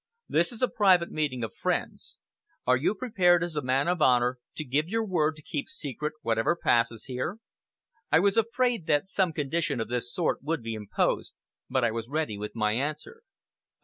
[0.27, 2.17] This is a private meeting of friends.
[2.65, 6.13] Are you prepared, as a man of honor, to give your word to keep secret
[6.23, 7.37] whatever passes here?"
[8.11, 11.35] I was afraid that some condition of this sort would be imposed,
[11.69, 13.21] but I was ready with my answer.